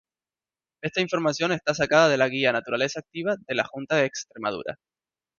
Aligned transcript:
Esta 0.81 0.99
información 1.01 1.51
está 1.51 1.75
sacada 1.75 2.09
de 2.09 2.17
la 2.17 2.27
guía 2.27 2.51
Naturaleza 2.51 3.01
Activa 3.01 3.35
de 3.47 3.53
la 3.53 3.65
Junta 3.65 3.97
de 3.97 4.05
Extremadura. 4.05 4.79